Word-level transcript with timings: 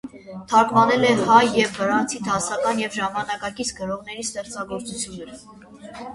Թարգմանել 0.51 1.03
է 1.09 1.11
հայ 1.27 1.41
և 1.57 1.75
վրացի 1.75 2.21
դասական 2.29 2.81
և 2.85 2.97
ժամանակակից 2.97 3.75
գրողների 3.83 4.27
ստեղծագործություններ։ 4.27 5.39